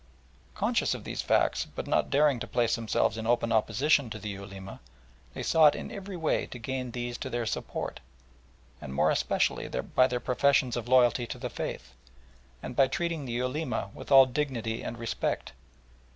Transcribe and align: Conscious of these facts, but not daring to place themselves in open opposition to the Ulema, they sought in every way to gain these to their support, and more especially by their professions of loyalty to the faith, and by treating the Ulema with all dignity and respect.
Conscious 0.55 0.95
of 0.95 1.03
these 1.03 1.21
facts, 1.21 1.67
but 1.75 1.85
not 1.85 2.09
daring 2.09 2.39
to 2.39 2.47
place 2.47 2.73
themselves 2.75 3.19
in 3.19 3.27
open 3.27 3.51
opposition 3.51 4.09
to 4.09 4.17
the 4.17 4.29
Ulema, 4.35 4.79
they 5.35 5.43
sought 5.43 5.75
in 5.75 5.91
every 5.91 6.17
way 6.17 6.47
to 6.47 6.57
gain 6.57 6.89
these 6.89 7.19
to 7.19 7.29
their 7.29 7.45
support, 7.45 7.99
and 8.81 8.95
more 8.95 9.11
especially 9.11 9.67
by 9.67 10.07
their 10.07 10.19
professions 10.19 10.75
of 10.75 10.87
loyalty 10.87 11.27
to 11.27 11.37
the 11.37 11.51
faith, 11.51 11.93
and 12.63 12.75
by 12.75 12.87
treating 12.87 13.25
the 13.25 13.33
Ulema 13.37 13.91
with 13.93 14.11
all 14.11 14.25
dignity 14.25 14.81
and 14.81 14.97
respect. 14.97 15.53